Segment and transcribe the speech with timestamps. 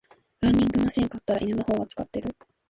[0.41, 2.35] ランニングマシン買ったら犬の方が使ってる